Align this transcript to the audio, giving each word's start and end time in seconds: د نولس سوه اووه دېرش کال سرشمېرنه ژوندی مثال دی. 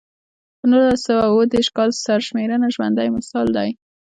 د 0.59 0.61
نولس 0.71 1.01
سوه 1.07 1.23
اووه 1.29 1.45
دېرش 1.53 1.69
کال 1.77 1.89
سرشمېرنه 2.05 2.67
ژوندی 2.75 3.07
مثال 3.17 3.47
دی. 3.57 3.69